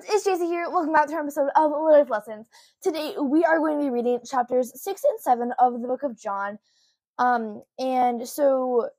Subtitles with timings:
[0.00, 0.68] friends, it's Jacy here.
[0.70, 2.46] Welcome back to our episode of Life Lessons.
[2.82, 6.16] Today we are going to be reading chapters six and seven of the book of
[6.16, 6.58] John.
[7.18, 8.90] Um, and so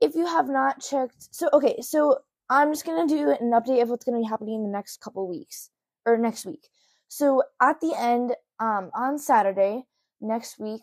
[0.00, 2.18] if you have not checked, so okay, so
[2.50, 5.26] I'm just gonna do an update of what's gonna be happening in the next couple
[5.28, 5.70] weeks
[6.06, 6.68] or next week.
[7.08, 9.84] So at the end, um, on Saturday
[10.20, 10.82] next week,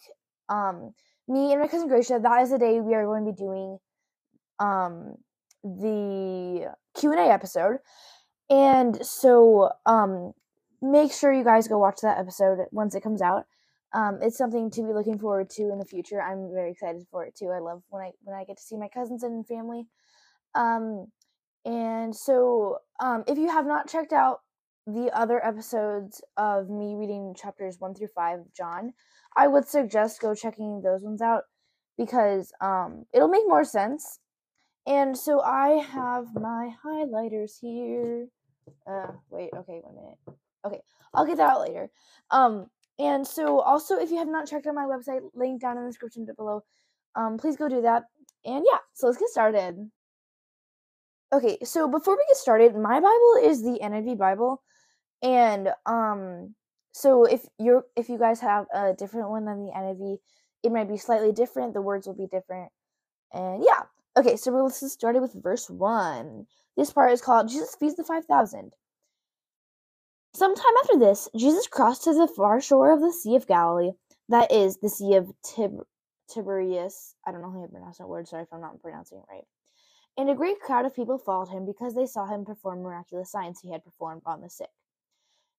[0.50, 0.94] um,
[1.28, 3.78] me and my cousin Gracia, that is the day we are going to be doing
[4.60, 5.16] um
[5.64, 7.78] the Q and A episode
[8.52, 10.34] and so, um,
[10.82, 13.46] make sure you guys go watch that episode once it comes out.
[13.94, 16.22] Um, it's something to be looking forward to in the future.
[16.22, 17.50] I'm very excited for it too.
[17.50, 19.88] I love when I when I get to see my cousins and family.
[20.54, 21.08] Um,
[21.64, 24.42] and so, um, if you have not checked out
[24.86, 28.94] the other episodes of me reading chapters one through five of John,
[29.38, 31.44] I would suggest go checking those ones out
[31.98, 34.20] because um, it'll make more sense.
[34.88, 38.28] And so I have my highlighters here.
[38.88, 40.18] Uh, wait, okay, one minute.
[40.66, 40.82] Okay,
[41.14, 41.90] I'll get that out later.
[42.30, 42.68] Um,
[43.00, 45.90] and so also, if you have not checked out my website, link down in the
[45.90, 46.64] description below.
[47.16, 48.04] Um, please go do that.
[48.46, 49.90] And yeah, so let's get started.
[51.34, 54.62] Okay, so before we get started, my Bible is the NIV Bible,
[55.24, 56.56] and um,
[56.92, 60.18] so if you're if you guys have a different one than the NIV,
[60.64, 61.74] it might be slightly different.
[61.74, 62.70] The words will be different,
[63.34, 63.84] and yeah.
[64.18, 66.48] Okay, so let's get started with verse one.
[66.78, 68.72] This part is called Jesus feeds the 5,000.
[70.34, 73.92] Sometime after this, Jesus crossed to the far shore of the Sea of Galilee,
[74.30, 75.86] that is, the Sea of Tib-
[76.30, 77.16] Tiberias.
[77.28, 79.44] I don't know how to pronounce that word, sorry if I'm not pronouncing it right.
[80.18, 83.60] And a great crowd of people followed him because they saw him perform miraculous signs
[83.60, 84.70] he had performed on the sick.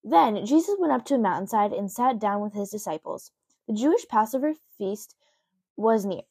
[0.05, 3.31] Then Jesus went up to a mountainside and sat down with his disciples.
[3.69, 5.15] The Jewish Passover feast
[5.77, 6.23] was near.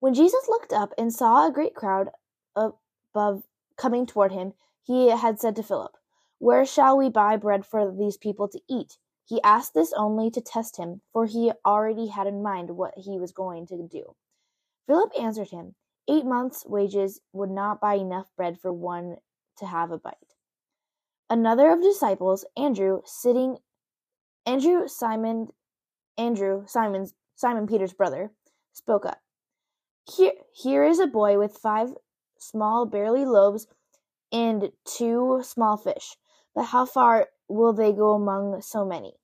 [0.00, 2.10] When Jesus looked up and saw a great crowd
[2.54, 2.74] of
[3.16, 3.44] above
[3.78, 5.92] coming toward him, he had said to Philip,
[6.38, 8.98] Where shall we buy bread for these people to eat?
[9.24, 13.18] He asked this only to test him, for he already had in mind what he
[13.18, 14.14] was going to do.
[14.86, 15.74] Philip answered him,
[16.08, 19.16] Eight months' wages would not buy enough bread for one
[19.58, 20.14] to have a bite.
[21.28, 23.56] Another of the disciples, Andrew, sitting
[24.44, 25.48] Andrew Simon
[26.16, 28.30] Andrew Simon's Simon Peter's brother,
[28.72, 29.20] spoke up.
[30.08, 31.94] Here here is a boy with five
[32.38, 33.66] small barley loaves
[34.32, 36.16] and two small fish.
[36.54, 39.14] But how far will they go among so many?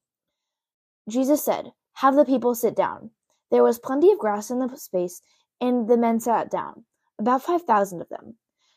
[1.09, 3.11] Jesus said, Have the people sit down.
[3.51, 5.21] There was plenty of grass in the space,
[5.61, 6.85] and the men sat down,
[7.19, 8.37] about five thousand of them.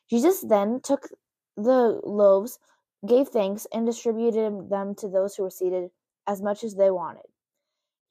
[0.10, 1.08] Jesus then took
[1.56, 2.60] the loaves,
[3.08, 5.90] gave thanks, and distributed them to those who were seated
[6.28, 7.26] as much as they wanted.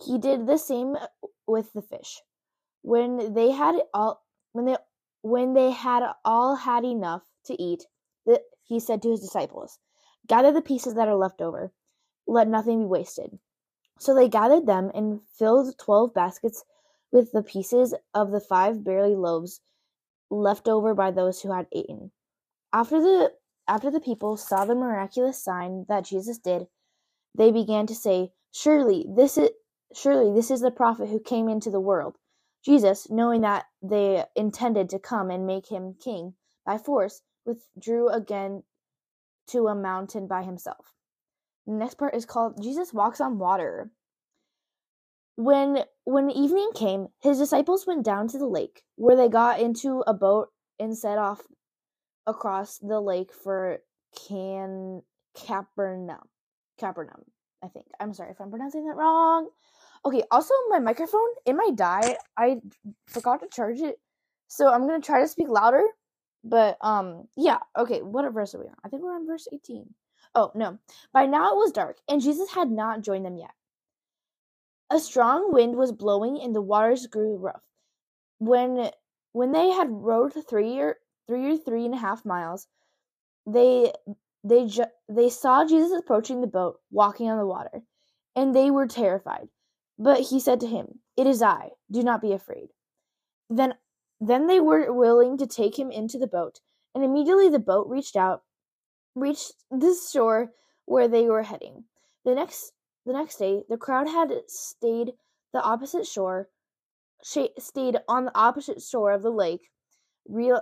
[0.04, 0.96] He did the same
[1.46, 2.22] with the fish.
[2.82, 4.76] When they had all when they
[5.24, 7.86] when they had all had enough to eat,
[8.62, 9.78] he said to his disciples,
[10.26, 11.72] Gather the pieces that are left over,
[12.26, 13.38] let nothing be wasted.
[13.98, 16.62] So they gathered them and filled twelve baskets
[17.10, 19.62] with the pieces of the five barley loaves
[20.28, 22.12] left over by those who had eaten.
[22.70, 23.32] After the
[23.66, 26.66] after the people saw the miraculous sign that Jesus did,
[27.34, 29.48] they began to say, Surely this is
[29.94, 32.18] surely this is the prophet who came into the world.
[32.64, 38.62] Jesus, knowing that they intended to come and make him king by force, withdrew again
[39.48, 40.94] to a mountain by himself.
[41.66, 43.90] The next part is called Jesus walks on water.
[45.36, 50.02] When when evening came, his disciples went down to the lake, where they got into
[50.06, 50.48] a boat
[50.78, 51.40] and set off
[52.26, 53.80] across the lake for
[54.28, 55.02] Can
[55.34, 56.28] Capernaum.
[56.78, 57.24] Capernaum,
[57.62, 57.86] I think.
[58.00, 59.48] I'm sorry if I'm pronouncing that wrong.
[60.06, 62.16] Okay, also my microphone, it might die.
[62.36, 62.60] I
[63.06, 63.98] forgot to charge it.
[64.48, 65.84] So I'm gonna try to speak louder.
[66.44, 68.76] But um yeah, okay, what verse are we on?
[68.84, 69.86] I think we're on verse 18.
[70.34, 70.78] Oh no.
[71.12, 73.52] By now it was dark, and Jesus had not joined them yet.
[74.90, 77.62] A strong wind was blowing and the waters grew rough.
[78.38, 78.90] When
[79.32, 82.68] when they had rowed three or three or three and a half miles,
[83.46, 83.92] they
[84.44, 87.82] they ju- they saw Jesus approaching the boat, walking on the water,
[88.36, 89.48] and they were terrified.
[89.98, 92.68] But he said to him, It is I, do not be afraid.
[93.48, 93.74] Then
[94.20, 96.60] then they were willing to take him into the boat,
[96.94, 98.42] and immediately the boat reached out
[99.14, 100.52] reached the shore
[100.86, 101.84] where they were heading.
[102.24, 102.72] The next
[103.06, 105.12] the next day, the crowd had stayed
[105.52, 106.48] the opposite shore
[107.24, 109.70] stayed on the opposite shore of the lake,
[110.28, 110.60] real,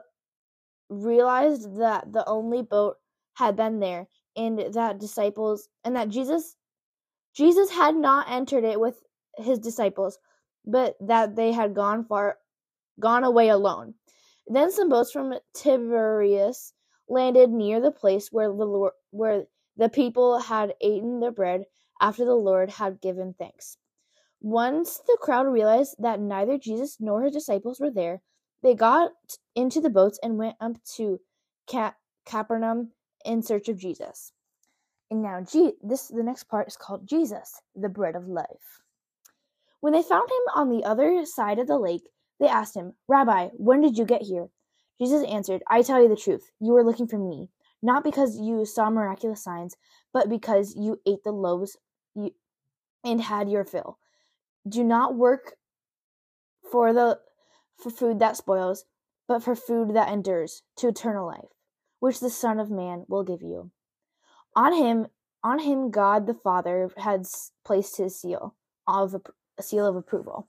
[0.88, 2.96] realized that the only boat
[3.34, 6.56] had been there and that disciples and that Jesus
[7.34, 9.01] Jesus had not entered it with
[9.38, 10.18] his disciples,
[10.66, 12.38] but that they had gone far
[13.00, 13.94] gone away alone.
[14.46, 16.74] Then some boats from Tiberias
[17.08, 19.44] landed near the place where the Lord, where
[19.76, 21.64] The people had eaten their bread
[22.00, 23.78] after the Lord had given thanks.
[24.40, 28.22] Once the crowd realized that neither Jesus nor his disciples were there,
[28.62, 29.12] they got
[29.54, 31.20] into the boats and went up to
[32.26, 32.92] Capernaum
[33.24, 34.32] in search of Jesus.
[35.10, 35.40] And now,
[35.82, 38.81] this the next part is called Jesus, the bread of life.
[39.82, 42.08] When they found him on the other side of the lake,
[42.38, 44.46] they asked him, Rabbi, when did you get here?
[45.00, 47.50] Jesus answered, I tell you the truth, you were looking for me,
[47.82, 49.74] not because you saw miraculous signs,
[50.12, 51.76] but because you ate the loaves
[53.04, 53.98] and had your fill.
[54.68, 55.56] Do not work
[56.70, 57.18] for the
[57.76, 58.84] for food that spoils,
[59.26, 61.50] but for food that endures to eternal life,
[61.98, 63.72] which the Son of Man will give you.
[64.54, 65.08] On him,
[65.42, 67.26] on him, God the Father had
[67.64, 68.54] placed his seal
[68.86, 69.16] of
[69.58, 70.48] a seal of approval.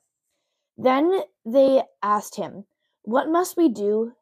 [0.78, 2.66] Then they asked him,
[3.04, 4.14] "What must we do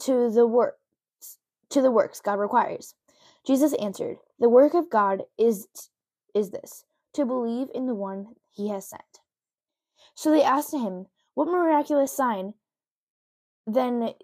[0.00, 1.38] to the works
[1.70, 2.94] to the works God requires?"
[3.44, 5.68] Jesus answered, "The work of God is
[6.34, 9.20] is this: to believe in the one He has sent."
[10.14, 12.54] So they asked him, "What miraculous sign
[13.66, 14.14] then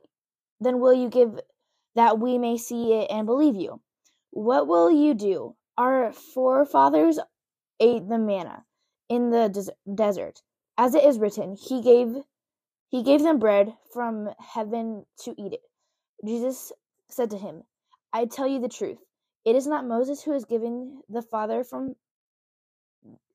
[0.60, 1.40] then will you give
[1.94, 3.80] that we may see it and believe you?"
[4.30, 5.56] What will you do?
[5.76, 7.18] Our forefathers
[7.78, 8.64] ate the manna
[9.08, 10.42] in the des- desert.
[10.78, 12.16] As it is written, he gave
[12.90, 15.62] he gave them bread from heaven to eat it.
[16.24, 16.72] Jesus
[17.10, 17.64] said to him,
[18.12, 18.98] I tell you the truth.
[19.44, 21.96] It is not Moses who has given the Father from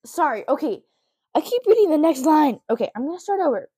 [0.05, 0.81] Sorry, okay.
[1.35, 2.59] I keep reading the next line.
[2.69, 3.69] Okay, I'm going to start over.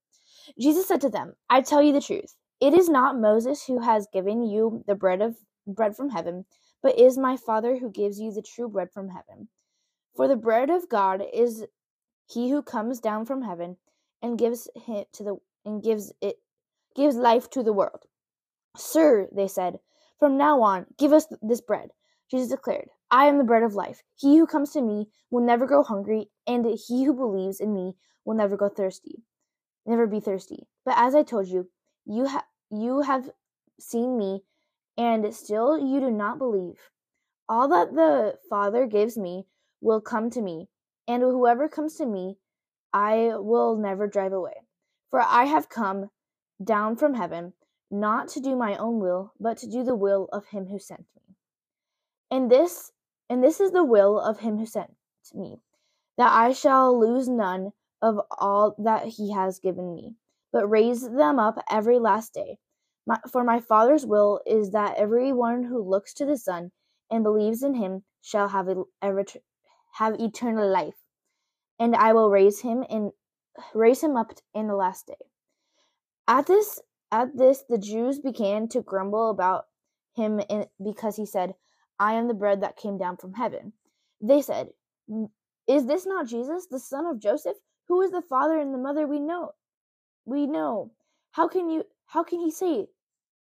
[0.60, 2.36] Jesus said to them, I tell you the truth.
[2.62, 5.36] It is not Moses who has given you the bread of
[5.68, 6.46] bread from heaven,
[6.84, 9.50] but is my Father who gives you the true bread from heaven.
[10.16, 11.66] For the bread of God is
[12.32, 13.78] he who comes down from heaven
[14.22, 15.36] and gives it to the
[15.66, 16.38] and gives it
[16.96, 18.06] gives life to the world.
[18.78, 19.80] Sir, they said,
[20.20, 21.90] from now on, give us this bread.
[22.30, 24.02] Jesus declared, I am the bread of life.
[24.16, 27.94] He who comes to me will never go hungry, and he who believes in me
[28.24, 29.24] will never go thirsty,
[29.86, 30.68] never be thirsty.
[30.86, 31.70] But as I told you,
[32.06, 33.30] you have you have
[33.80, 34.44] seen me,
[34.98, 36.78] and still you do not believe.
[37.50, 39.46] All that the Father gives me
[39.82, 40.70] will come to me,
[41.12, 42.38] and whoever comes to me,
[42.94, 44.54] I will never drive away.
[45.10, 46.10] For I have come
[46.64, 47.54] down from heaven,
[47.90, 51.06] not to do my own will, but to do the will of him who sent
[51.16, 51.36] me.
[52.30, 52.92] And this
[53.30, 54.92] and this is the will of him who sent
[55.34, 55.62] me,
[56.18, 57.72] that I shall lose none
[58.02, 60.16] of all that he has given me,
[60.52, 62.58] but raise them up every last day.
[63.08, 66.72] My, for my Father's will is that every one who looks to the Son
[67.10, 68.84] and believes in him shall have, a,
[69.94, 71.01] have eternal life,
[71.82, 73.12] and I will raise him in
[73.74, 75.26] raise him up in the last day.
[76.28, 76.80] At this
[77.12, 79.66] at this the Jews began to grumble about
[80.16, 81.56] him in, because he said,
[82.00, 83.74] "I am the bread that came down from heaven."
[84.22, 84.70] They said,
[85.68, 87.58] "Is this not Jesus, the son of Joseph,
[87.88, 89.54] who is the father and the mother we know?
[90.26, 90.92] We know.
[91.32, 92.90] How can you how can he say,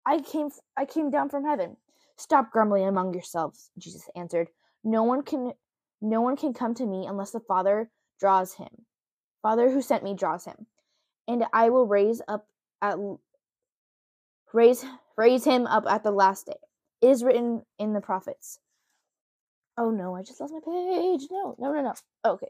[0.05, 1.75] I came I came down from heaven?"
[2.15, 4.49] Stop grumbling among yourselves, Jesus answered.
[4.83, 5.53] No one can
[6.01, 8.85] no one can come to me unless the Father draws him.
[9.41, 10.67] Father who sent me draws him.
[11.27, 12.47] And I will raise up
[12.81, 12.97] at
[14.53, 14.85] raise
[15.17, 16.57] raise him up at the last day.
[17.01, 18.59] It is written in the prophets.
[19.77, 21.27] Oh no, I just lost my page.
[21.31, 21.93] No, no, no, no.
[22.25, 22.49] Okay.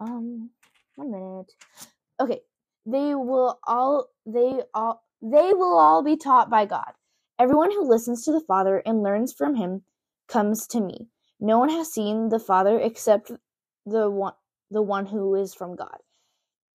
[0.00, 0.50] Um
[0.96, 1.52] one minute.
[2.20, 2.40] Okay.
[2.86, 6.92] They will all they all they will all be taught by God.
[7.38, 9.82] Everyone who listens to the Father and learns from him
[10.26, 11.08] comes to me.
[11.38, 13.30] No one has seen the Father except
[13.84, 14.32] the one
[14.70, 15.98] the one who is from God.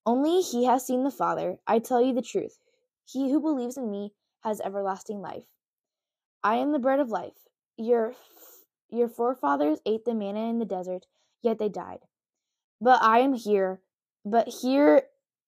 [0.05, 1.57] Only he has seen the Father.
[1.67, 2.57] I tell you the truth.
[3.05, 5.45] He who believes in me has everlasting life.
[6.43, 7.38] I am the bread of life.
[7.77, 8.13] Your
[8.89, 11.05] your forefathers ate the manna in the desert,
[11.41, 12.00] yet they died.
[12.79, 13.81] But I am here.
[14.25, 15.03] But here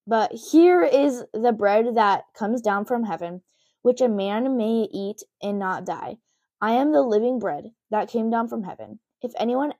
[0.06, 3.42] but here is the bread that comes down from heaven,
[3.82, 6.18] which a man may eat and not die.
[6.60, 9.00] I am the living bread that came down from heaven.
[9.22, 9.72] If anyone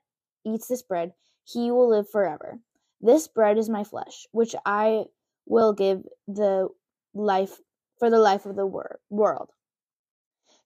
[0.43, 1.13] eats this bread,
[1.45, 2.59] he will live forever.
[2.99, 5.05] This bread is my flesh, which I
[5.45, 6.69] will give the
[7.13, 7.59] life
[7.99, 9.51] for the life of the wor- world.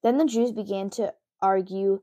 [0.02, 2.02] Then the Jews began to argue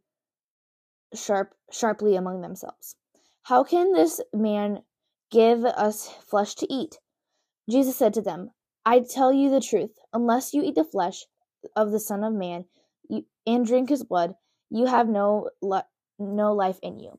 [1.15, 2.97] sharp sharply among themselves.
[3.43, 4.83] How can this man
[5.31, 6.99] give us flesh to eat?
[7.71, 8.51] Jesus said to them,
[8.85, 11.25] I tell you the truth, unless you eat the flesh
[11.75, 12.67] of the Son of Man
[13.09, 14.35] you, and drink his blood,
[14.71, 15.51] you have no
[16.19, 17.19] no life in you.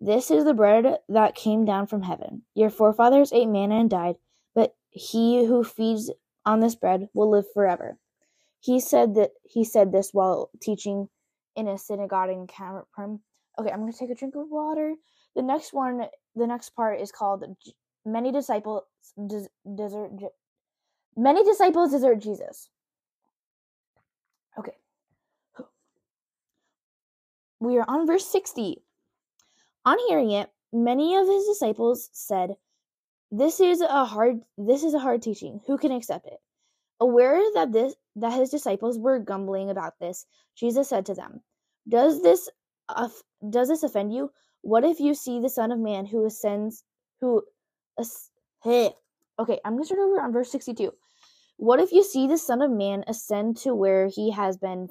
[0.00, 2.42] This is the bread that came down from heaven.
[2.54, 4.16] Your forefathers ate manna and died,
[4.54, 6.10] but he who feeds
[6.46, 7.98] on this bread will live forever.
[8.60, 11.08] He said that he said this while teaching
[11.56, 13.20] in a synagogue in Capernaum.
[13.58, 14.94] Okay, I'm going to take a drink of water.
[15.34, 16.02] The next one,
[16.36, 17.44] the next part is called
[18.04, 18.84] many disciples
[19.76, 20.10] desert
[21.16, 22.70] many disciples desert Jesus.
[24.58, 24.76] Okay.
[27.60, 28.82] We are on verse 60.
[29.88, 32.58] On hearing it, many of his disciples said,
[33.30, 35.62] "This is a hard this is a hard teaching.
[35.66, 36.42] Who can accept it?"
[37.00, 41.42] Aware that this that his disciples were grumbling about this, Jesus said to them,
[41.88, 42.50] "Does this
[43.48, 44.30] does this offend you?
[44.60, 46.84] What if you see the Son of Man who ascends
[47.22, 47.44] who
[47.98, 48.30] as,
[48.62, 48.94] hey,
[49.38, 50.92] okay, I'm gonna start over on verse 62.
[51.56, 54.90] What if you see the Son of Man ascend to where he has been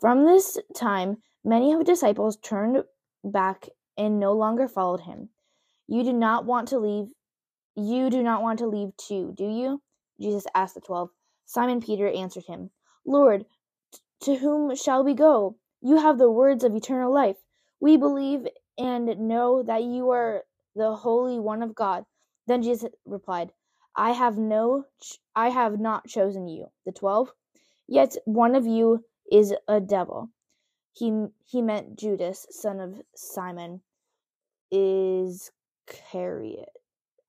[0.00, 2.84] From this time, many of his disciples turned
[3.24, 5.30] back and no longer followed him.
[5.86, 7.08] You do not want to leave
[7.80, 9.80] you do not want to leave too, do you?
[10.20, 11.10] Jesus asked the twelve.
[11.46, 12.70] Simon Peter answered him,
[13.06, 13.46] Lord,
[14.22, 15.56] to whom shall we go?
[15.80, 17.36] You have the words of eternal life.
[17.78, 20.42] We believe and know that you are
[20.74, 22.04] the Holy One of God.
[22.48, 23.52] Then Jesus replied,
[23.94, 24.86] I have no
[25.36, 27.30] I have not chosen you, the twelve,
[27.86, 30.30] yet one of you is a devil.
[30.92, 33.82] He he meant Judas, son of Simon,
[34.70, 35.50] is
[35.88, 36.68] Iscariot.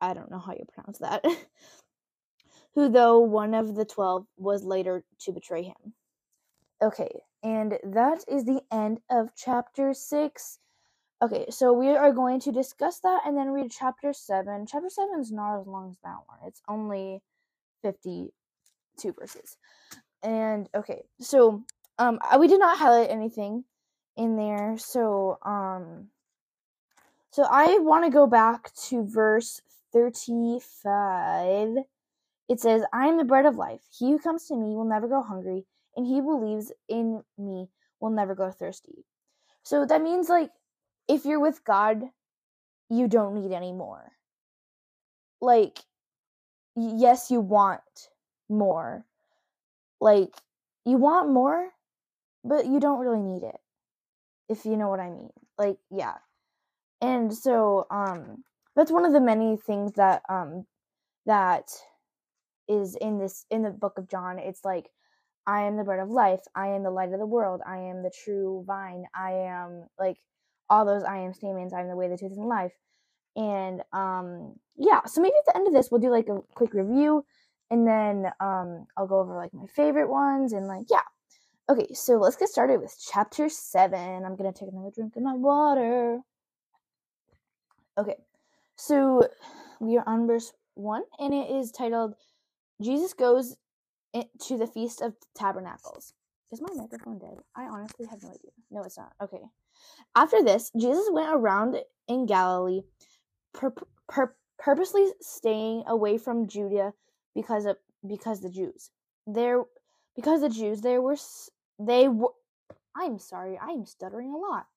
[0.01, 1.25] I don't know how you pronounce that.
[2.75, 5.93] Who, though one of the twelve, was later to betray him.
[6.81, 10.59] Okay, and that is the end of chapter six.
[11.21, 14.65] Okay, so we are going to discuss that and then read chapter seven.
[14.65, 16.39] Chapter seven is not as long as that one.
[16.45, 17.21] It's only
[17.81, 19.57] fifty-two verses.
[20.23, 21.63] And okay, so
[21.99, 23.65] um, we did not highlight anything
[24.17, 26.07] in there, so um,
[27.29, 29.61] so I want to go back to verse
[29.93, 31.75] thirty-five.
[32.47, 33.81] It says, "I am the bread of life.
[33.95, 35.65] He who comes to me will never go hungry,
[35.95, 37.67] and he who believes in me
[37.99, 39.05] will never go thirsty."
[39.63, 40.51] So that means like
[41.07, 42.01] if you're with God,
[42.89, 44.13] you don't need any more.
[45.41, 45.79] Like
[46.75, 48.09] yes, you want
[48.47, 49.05] more.
[49.99, 50.33] Like
[50.85, 51.69] you want more,
[52.43, 53.57] but you don't really need it
[54.49, 56.13] if you know what i mean like yeah.
[57.01, 58.43] And so um
[58.75, 60.65] that's one of the many things that um
[61.25, 61.69] that
[62.67, 64.39] is in this in the book of john.
[64.39, 64.89] It's like
[65.47, 68.03] i am the bread of life i am the light of the world i am
[68.03, 70.17] the true vine i am like
[70.69, 72.73] all those i am statements i am the way the truth and life.
[73.35, 76.73] And um yeah so maybe at the end of this we'll do like a quick
[76.73, 77.25] review
[77.71, 81.07] and then um i'll go over like my favorite ones and like yeah
[81.69, 84.25] Okay, so let's get started with chapter 7.
[84.25, 86.19] I'm gonna take another drink of my water.
[87.95, 88.15] Okay,
[88.75, 89.21] so
[89.79, 92.15] we are on verse 1, and it is titled
[92.81, 93.55] Jesus Goes
[94.15, 96.13] to the Feast of Tabernacles.
[96.51, 97.37] Is my microphone dead?
[97.55, 98.51] I honestly have no idea.
[98.71, 99.13] No, it's not.
[99.21, 99.43] Okay.
[100.15, 102.81] After this, Jesus went around in Galilee,
[103.53, 103.75] pur-
[104.07, 106.93] pur- purposely staying away from Judea
[107.35, 108.89] because of because the Jews.
[109.27, 109.65] There
[110.15, 111.17] because the Jews there were
[111.79, 112.33] they were.
[112.95, 114.67] I'm sorry, I am stuttering a lot.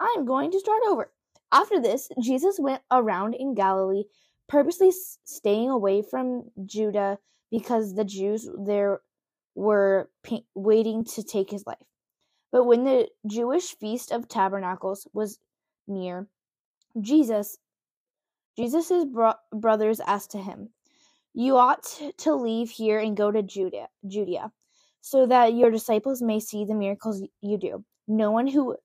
[0.00, 1.12] I'm going to start over.
[1.52, 4.04] After this, Jesus went around in Galilee,
[4.48, 4.92] purposely
[5.24, 7.18] staying away from Judah
[7.50, 9.00] because the Jews there
[9.54, 10.10] were
[10.54, 11.76] waiting to take his life.
[12.52, 15.38] But when the Jewish feast of tabernacles was
[15.86, 16.28] near,
[17.00, 17.58] Jesus
[18.56, 20.70] Jesus's bro- brothers asked to him,
[21.32, 21.84] "You ought
[22.18, 24.52] to leave here and go to Judah, Judea,
[25.10, 27.84] so that your disciples may see the miracles you do.
[28.06, 28.76] No one who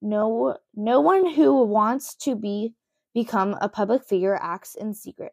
[0.00, 2.74] no no one who wants to be
[3.14, 5.32] become a public figure acts in secret.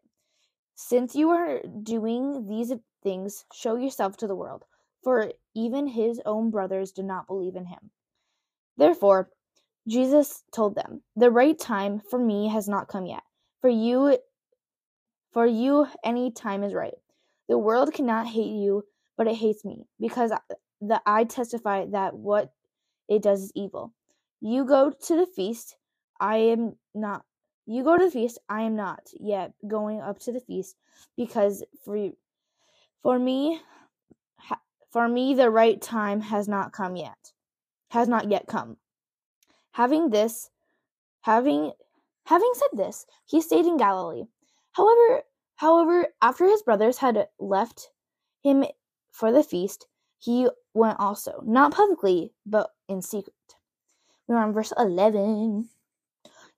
[0.75, 2.73] Since you are doing these
[3.03, 4.63] things, show yourself to the world,
[5.03, 7.91] for even his own brothers do not believe in him.
[8.77, 9.29] Therefore,
[9.87, 13.23] Jesus told them, The right time for me has not come yet.
[13.61, 14.17] For you
[15.31, 16.93] for you any time is right.
[17.49, 18.83] The world cannot hate you,
[19.17, 20.31] but it hates me, because
[20.81, 22.51] the I testify that what
[23.07, 23.93] it does is evil.
[24.41, 25.75] You go to the feast,
[26.19, 27.23] I am not.
[27.65, 30.75] You go to the feast, I am not yet going up to the feast,
[31.15, 32.09] because for
[33.01, 33.61] for me,
[34.91, 37.33] for me the right time has not come yet,
[37.89, 38.77] has not yet come.
[39.71, 40.49] Having this,
[41.21, 41.71] having
[42.25, 44.25] having said this, he stayed in Galilee.
[44.73, 45.23] However,
[45.55, 47.89] however, after his brothers had left
[48.43, 48.65] him
[49.13, 49.87] for the feast,
[50.19, 53.35] he went also, not publicly, but in secret.
[54.27, 55.69] We're on verse 11.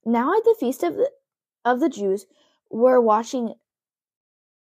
[0.06, 1.12] Now at the feast of the,
[1.66, 2.26] of the Jews
[2.72, 3.54] were watching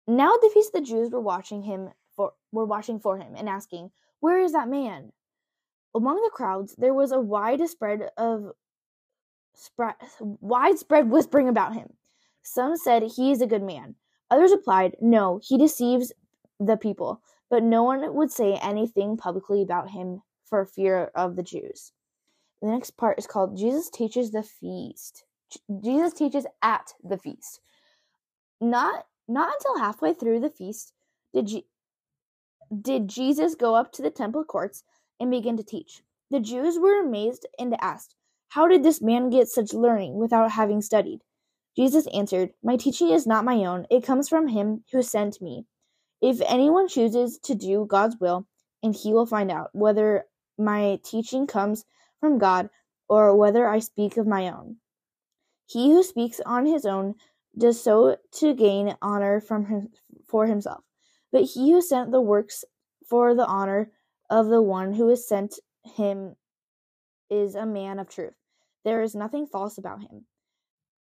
[0.08, 3.34] now at the feast of the Jews were watching him for were watching for him
[3.36, 5.12] and asking, Where is that man?
[5.96, 8.52] Among the crowds there was a widespread of
[9.54, 11.94] spread, widespread whispering about him.
[12.42, 13.96] Some said he is a good man.
[14.32, 16.14] Others replied, No, he deceives
[16.60, 17.22] the people.
[17.50, 21.94] But no one would say anything publicly about him for fear of the Jews.
[22.62, 25.24] The next part is called Jesus teaches the feast.
[25.84, 27.62] Jesus teaches at the feast.
[28.60, 30.94] Not not until halfway through the feast
[31.34, 31.68] did Je-
[32.82, 34.84] did Jesus go up to the temple courts
[35.20, 36.02] and begin to teach.
[36.30, 38.16] The Jews were amazed and asked,
[38.50, 41.24] "How did this man get such learning without having studied?"
[41.78, 45.68] Jesus answered, My teaching is not my own, it comes from him who sent me.
[46.22, 48.48] If anyone chooses to do God's will,
[48.84, 50.26] and he will find out whether
[50.58, 51.86] my teaching comes
[52.20, 52.70] from God
[53.08, 54.78] or whether I speak of my own.
[55.66, 57.16] He who speaks on his own
[57.58, 59.90] does so to gain honor from him,
[60.28, 60.84] for himself,
[61.32, 62.64] but he who sent the works
[63.08, 63.92] for the honor
[64.30, 66.36] of the one who has sent him
[67.30, 68.34] is a man of truth.
[68.84, 70.26] There is nothing false about him.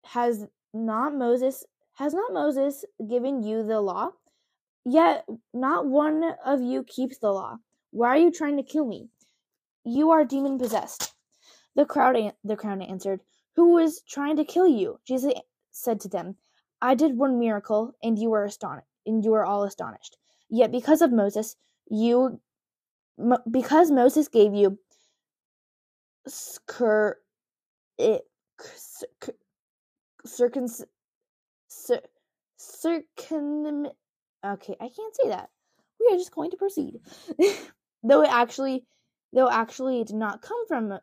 [0.04, 4.10] Has not Moses has not Moses given you the law?
[4.84, 7.58] Yet not one of you keeps the law.
[7.90, 9.08] Why are you trying to kill me?
[9.84, 11.14] You are demon possessed.
[11.74, 13.20] The crowd an- the crowd answered,
[13.56, 15.00] Who is trying to kill you?
[15.06, 15.34] Jesus
[15.70, 16.36] said to them,
[16.80, 20.16] I did one miracle, and you were astonished, and you are all astonished.
[20.50, 21.56] Yet because of Moses,
[21.88, 22.40] you
[23.50, 24.78] because Moses gave you
[26.28, 27.14] scur,
[27.98, 28.22] it,
[30.24, 30.66] circum
[31.68, 32.00] cir,
[32.56, 33.88] circum
[34.44, 35.50] okay i can't say that.
[36.00, 36.94] We are just going to proceed.
[38.02, 38.84] Though it actually
[39.32, 40.98] though actually it did not come from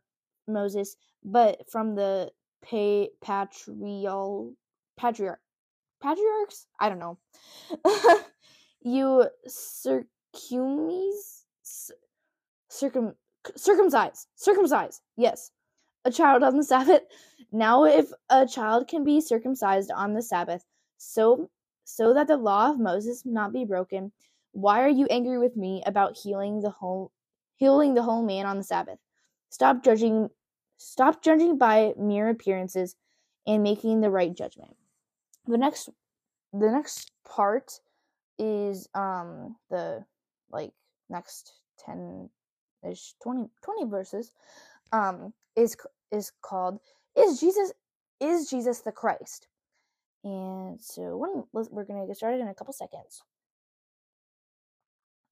[0.48, 4.54] moses but from the patrial
[4.98, 5.40] patriarch
[6.02, 6.68] patriarchs?
[6.80, 7.18] I don't know.
[8.82, 11.46] You circumes
[12.70, 13.16] circum
[13.56, 15.52] circumcise circumcise yes.
[16.06, 17.02] A child on the Sabbath.
[17.52, 20.64] Now, if a child can be circumcised on the Sabbath,
[20.98, 21.50] so
[21.90, 24.12] so that the law of Moses not be broken,
[24.52, 27.12] why are you angry with me about healing the whole
[27.56, 29.00] healing the whole man on the Sabbath?
[29.50, 30.30] Stop judging
[30.78, 32.96] stop judging by mere appearances
[33.48, 34.76] and making the right judgment.
[35.48, 35.90] The next
[36.54, 37.80] the next part
[38.38, 40.06] is um the
[40.52, 40.72] like
[41.10, 41.54] next
[41.86, 42.30] 10
[42.88, 44.32] ish 20 20 verses
[44.92, 45.76] um is
[46.12, 46.80] is called
[47.18, 47.74] is Jesus
[48.20, 49.48] is Jesus the Christ?
[50.24, 53.24] And so we're going to get started in a couple seconds.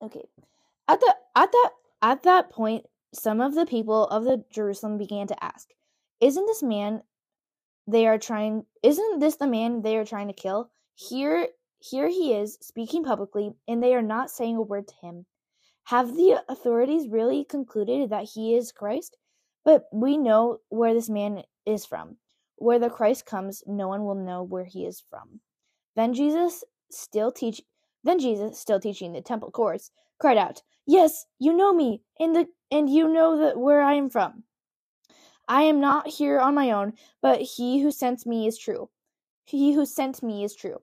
[0.02, 0.24] Okay.
[0.88, 1.72] At the at that
[2.02, 5.70] at that point some of the people of the Jerusalem began to ask,
[6.22, 7.02] isn't this man
[7.88, 10.70] they are trying isn't this the man they are trying to kill?
[10.96, 11.48] Here
[11.80, 15.26] here he is speaking publicly and they are not saying a word to him.
[15.86, 19.18] Have the authorities really concluded that he is Christ?
[19.64, 22.18] But we know where this man is from.
[22.58, 25.40] Where the Christ comes, no one will know where he is from.
[25.96, 27.62] Then Jesus, still teach
[28.04, 32.48] then Jesus, still teaching the temple courts, cried out, Yes, you know me, and the
[32.72, 34.44] and you know that where I am from.
[35.48, 38.90] I am not here on my own, but he who sent me is true.
[39.46, 40.78] He who sent me is true.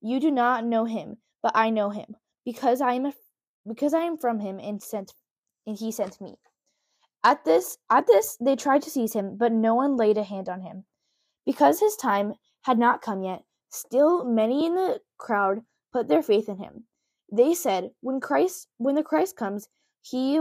[0.00, 3.14] You do not know him, but I know him, because I am a,
[3.66, 5.12] because I am from him and sent
[5.66, 6.38] and he sent me.
[7.24, 10.48] At this at this they tried to seize him, but no one laid a hand
[10.48, 10.84] on him.
[11.44, 16.48] Because his time had not come yet, still many in the crowd put their faith
[16.48, 16.84] in him.
[17.30, 19.68] They said, When Christ when the Christ comes,
[20.00, 20.40] he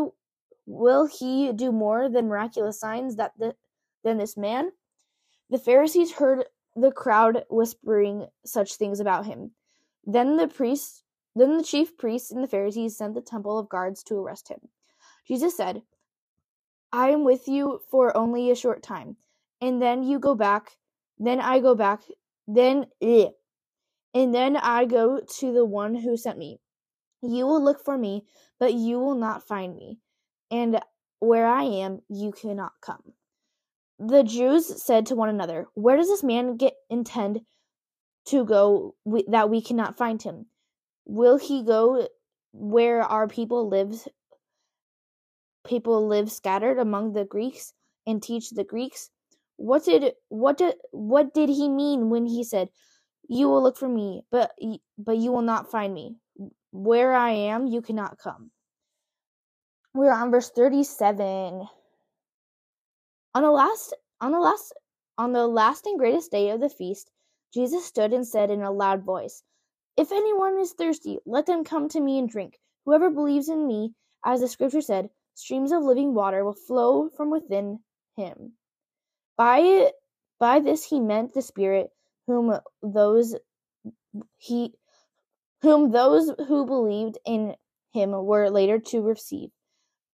[0.65, 3.55] will he do more than miraculous signs that the,
[4.03, 4.71] than this man?
[5.49, 9.51] The Pharisees heard the crowd whispering such things about him.
[10.05, 11.03] Then the priests
[11.35, 14.59] then the chief priests and the Pharisees sent the temple of guards to arrest him.
[15.25, 15.81] Jesus said,
[16.91, 19.15] I am with you for only a short time,
[19.61, 20.77] and then you go back,
[21.21, 22.01] then I go back,
[22.47, 23.27] then eh,
[24.13, 26.59] and then I go to the one who sent me.
[27.21, 28.25] You will look for me,
[28.59, 29.99] but you will not find me.
[30.49, 30.81] And
[31.19, 33.13] where I am, you cannot come.
[33.99, 37.41] The Jews said to one another, Where does this man get intend
[38.25, 40.47] to go we, that we cannot find him?
[41.05, 42.07] Will he go
[42.51, 44.07] where our people live
[45.63, 47.73] people live scattered among the Greeks
[48.07, 49.11] and teach the Greeks?
[49.61, 52.69] What did what did what did he mean when he said,
[53.29, 54.57] "You will look for me, but
[54.97, 56.17] but you will not find me.
[56.71, 58.51] Where I am, you cannot come."
[59.93, 61.67] We're on verse 37.
[63.35, 64.73] On the last on the last
[65.17, 67.11] on the last and greatest day of the feast,
[67.53, 69.43] Jesus stood and said in a loud voice,
[69.95, 72.59] If anyone is thirsty, let them come to me and drink.
[72.85, 73.93] Whoever believes in me,
[74.25, 77.83] as the scripture said, streams of living water will flow from within
[78.15, 78.57] him.
[79.41, 79.91] By
[80.39, 81.89] by this he meant the Spirit,
[82.27, 83.35] whom those
[84.37, 84.75] he
[85.63, 87.55] whom those who believed in
[87.91, 89.49] him were later to receive.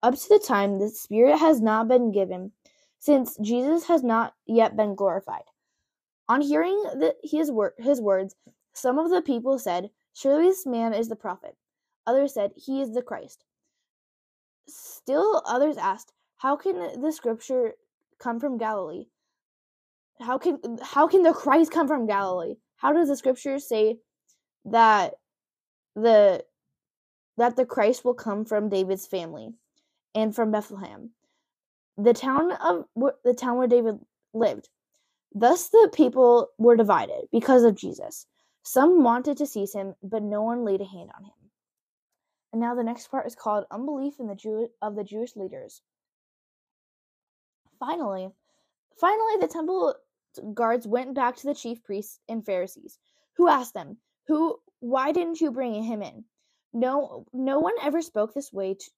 [0.02, 2.54] Up to the time the Spirit has not been given,
[3.00, 5.44] since Jesus has not yet been glorified.
[6.30, 8.34] On hearing the, his, wor- his words,
[8.72, 11.58] some of the people said, Surely this man is the prophet.
[12.06, 13.44] Others said, He is the Christ.
[14.70, 17.74] Still others asked, How can the scripture
[18.20, 19.08] come from Galilee?
[20.20, 22.56] How can how can the Christ come from Galilee?
[22.78, 23.98] How does the scripture say
[24.66, 25.16] that
[25.96, 26.44] the
[27.38, 29.50] that the Christ will come from David's family
[30.16, 31.12] and from Bethlehem,
[31.98, 32.86] the town of
[33.24, 34.00] the town where David
[34.34, 34.70] lived?
[35.34, 38.26] Thus the people were divided because of Jesus.
[38.64, 41.32] Some wanted to seize him, but no one laid a hand on him.
[42.52, 45.82] And now the next part is called unbelief in the Jew of the Jewish leaders.
[47.80, 48.30] Finally,
[49.00, 49.96] finally the temple
[50.54, 53.00] guards went back to the chief priests and Pharisees,
[53.38, 53.98] who asked them,
[54.28, 56.26] "Who why didn't you bring him in?"
[56.74, 58.92] No no one ever spoke this way to,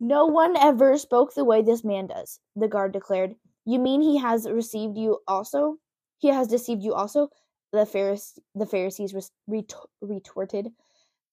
[0.00, 3.36] No one ever spoke the way this man does, the guard declared.
[3.66, 5.76] You mean he has received you also?
[6.18, 7.28] He has deceived you also?
[7.72, 9.14] The Pharise- the Pharisees
[9.46, 10.72] retorted.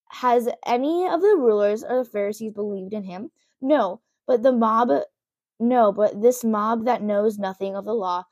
[0.10, 3.32] Has any of the rulers or the Pharisees believed in him?
[3.62, 4.91] No, but the mob
[5.60, 8.25] no, but this mob that knows nothing of the law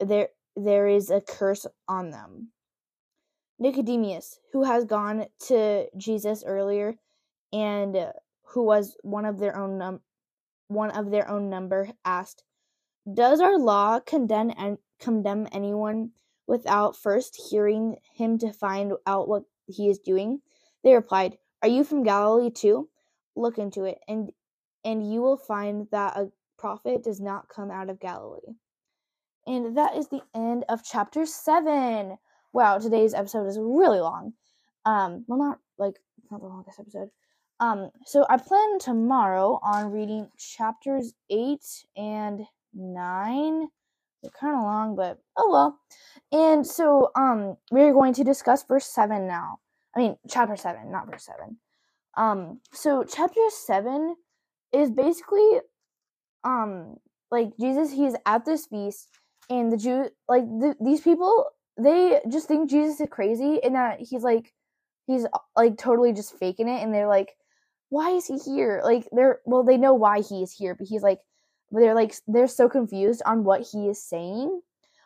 [0.00, 2.52] there there is a curse on them.
[3.58, 6.96] Nicodemus, who has gone to Jesus earlier
[7.52, 8.12] and uh,
[8.48, 10.02] who was one of their own num-
[10.68, 12.44] one of their own number asked,
[13.12, 16.12] "Does our law condemn en- condemn anyone
[16.46, 20.42] without first hearing him to find out what he is doing?"
[20.84, 22.90] They replied, "Are you from Galilee too?
[23.36, 24.32] Look into it, and
[24.84, 28.56] and you will find that a prophet does not come out of Galilee."
[29.46, 32.18] And that is the end of chapter seven.
[32.52, 34.32] Wow, today's episode is really long.
[34.84, 35.94] Um, well, not like
[36.30, 37.10] not the longest episode.
[37.60, 41.64] Um, so I plan tomorrow on reading chapters eight
[41.96, 42.42] and
[42.74, 43.68] nine.
[44.22, 45.78] They're kind of long, but oh well.
[46.32, 49.58] And so, um, we're going to discuss verse seven now.
[49.94, 51.58] I mean, chapter seven, not verse seven.
[52.16, 54.16] Um, so chapter seven
[54.72, 55.60] is basically,
[56.44, 56.96] um,
[57.30, 57.92] like Jesus.
[57.92, 59.08] He's at this feast
[59.48, 64.00] and the Jew like th- these people they just think Jesus is crazy and that
[64.00, 64.52] he's like
[65.06, 67.36] he's like totally just faking it and they're like
[67.88, 68.80] why is he here?
[68.82, 71.20] Like they're well they know why he is here but he's like
[71.70, 74.60] but they're like they're so confused on what he is saying.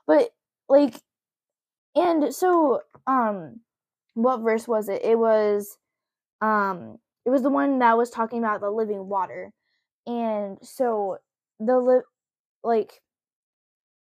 [0.07, 0.31] But
[0.69, 0.95] like
[1.95, 3.61] and so um
[4.15, 5.03] what verse was it?
[5.05, 5.77] It was
[6.41, 9.53] um it was the one that was talking about the living water.
[10.07, 11.19] And so
[11.59, 12.03] the li-
[12.65, 13.01] like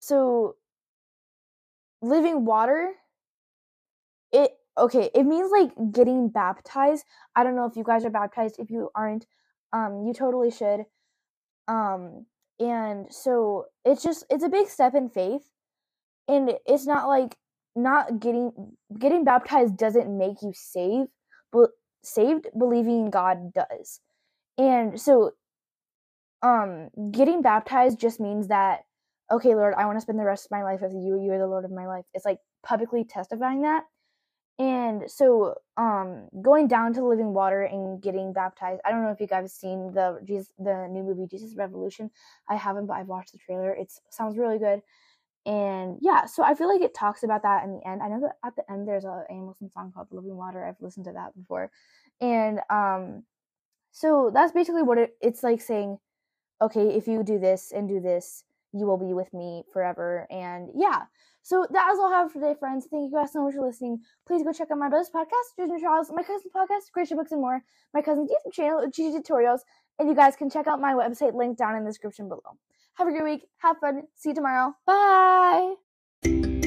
[0.08, 0.56] so
[2.02, 2.94] living water
[4.32, 7.04] it okay, it means like getting baptized.
[7.36, 8.56] I don't know if you guys are baptized.
[8.60, 9.26] If you aren't,
[9.74, 10.86] um you totally should.
[11.68, 12.26] Um
[12.60, 15.50] and so it's just it's a big step in faith
[16.28, 17.36] and it's not like
[17.76, 18.52] not getting
[18.98, 21.10] getting baptized doesn't make you saved
[21.52, 21.70] but
[22.04, 24.00] saved believing in god does
[24.58, 25.34] and so
[26.42, 28.87] um getting baptized just means that
[29.32, 31.20] okay, Lord, I want to spend the rest of my life with you.
[31.22, 32.06] You are the Lord of my life.
[32.14, 33.84] It's like publicly testifying that.
[34.60, 38.82] And so, um, going down to living water and getting baptized.
[38.84, 42.10] I don't know if you guys have seen the Jesus, the new movie Jesus Revolution.
[42.50, 43.72] I haven't, but I've watched the trailer.
[43.72, 44.82] It sounds really good.
[45.46, 48.02] And yeah, so I feel like it talks about that in the end.
[48.02, 50.82] I know that at the end there's a Ann Wilson song called "Living Water." I've
[50.82, 51.72] listened to that before,
[52.20, 53.24] and um,
[53.92, 56.00] so that's basically what it, it's like saying,
[56.62, 60.28] okay, if you do this and do this, you will be with me forever.
[60.30, 61.04] And yeah,
[61.42, 62.88] so that is all I have for today, friends.
[62.92, 64.00] Thank you guys so much for listening.
[64.28, 67.42] Please go check out my brother's podcast, Disney Trials, my cousin's podcast, Creation Books and
[67.42, 69.62] More, my cousin's YouTube channel, Gigi Tutorials,
[70.00, 72.58] and you guys can check out my website link down in the description below.
[72.96, 73.48] Have a great week.
[73.60, 74.04] Have fun.
[74.16, 74.74] See you tomorrow.
[74.86, 76.67] Bye.